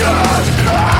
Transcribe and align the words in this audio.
Just 0.00 0.99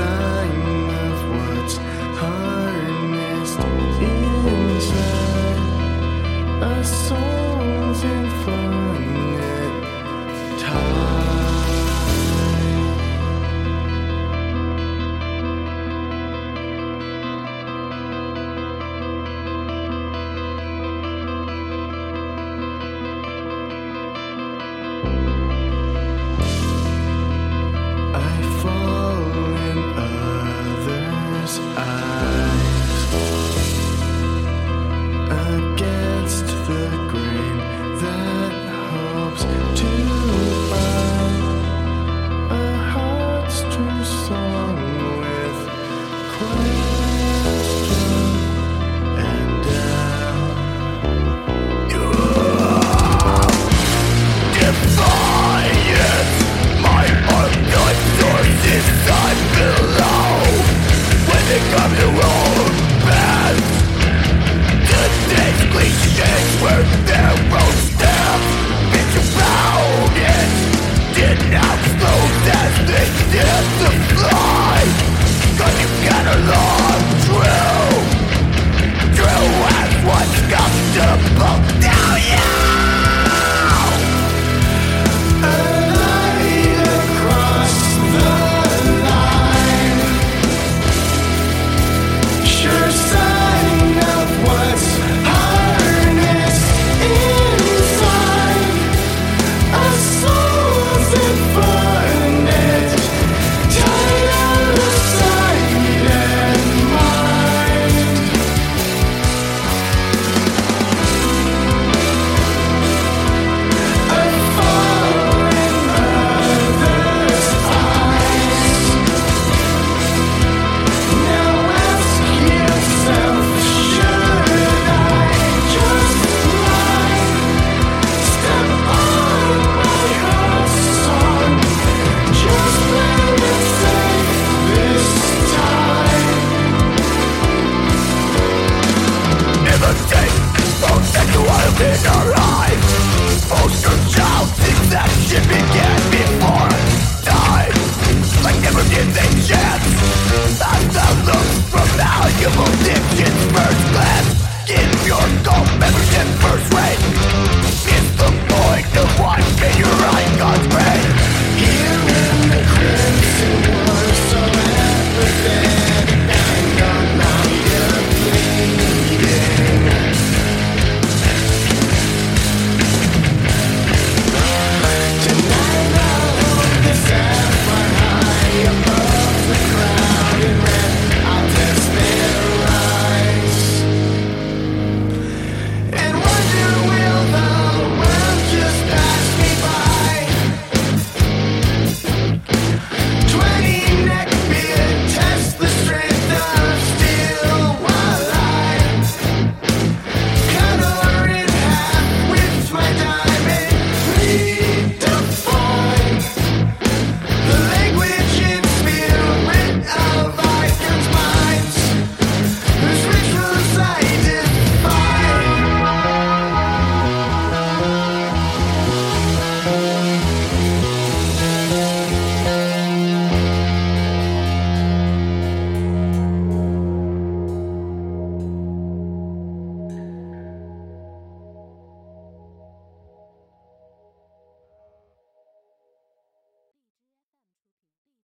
yeah 0.00 0.39